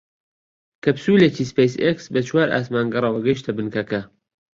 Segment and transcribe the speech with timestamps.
[0.83, 4.01] کەپسوولێکی سپەیس ئێکس بە چوار ئاسمانگەڕەوە گەیشتە بنکەکە